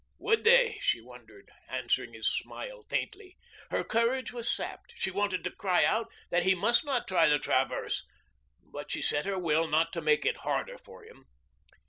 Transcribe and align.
Would 0.17 0.43
they? 0.45 0.79
she 0.81 0.99
wondered, 0.99 1.51
answering 1.69 2.13
his 2.15 2.27
smile 2.27 2.81
faintly. 2.89 3.37
Her 3.69 3.83
courage 3.83 4.31
was 4.33 4.49
sapped. 4.49 4.93
She 4.95 5.11
wanted 5.11 5.43
to 5.43 5.51
cry 5.51 5.85
out 5.85 6.11
that 6.31 6.41
he 6.41 6.55
must 6.55 6.83
not 6.83 7.07
try 7.07 7.27
the 7.29 7.37
traverse, 7.37 8.07
but 8.73 8.91
she 8.91 9.03
set 9.03 9.25
her 9.25 9.37
will 9.37 9.67
not 9.67 9.93
to 9.93 10.01
make 10.01 10.25
it 10.25 10.37
harder 10.37 10.79
for 10.79 11.03
him. 11.05 11.25